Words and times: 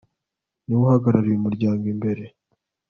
ni 0.65 0.73
we 0.79 0.83
uhagarariye 0.87 1.37
umuryango 1.37 1.83
imbere 1.93 2.23